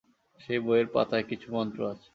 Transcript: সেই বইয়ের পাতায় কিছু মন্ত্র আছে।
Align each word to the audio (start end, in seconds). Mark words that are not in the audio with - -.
সেই 0.39 0.59
বইয়ের 0.59 0.87
পাতায় 0.93 1.25
কিছু 1.29 1.47
মন্ত্র 1.55 1.79
আছে। 1.91 2.09